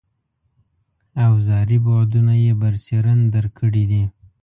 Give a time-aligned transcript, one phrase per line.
[1.27, 4.03] اوزاري بعدونه یې برسېرن درک کړي دي.